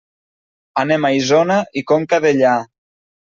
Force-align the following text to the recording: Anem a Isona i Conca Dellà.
Anem 0.83 1.05
a 1.09 1.11
Isona 1.17 1.59
i 1.83 1.85
Conca 1.93 2.21
Dellà. 2.27 2.55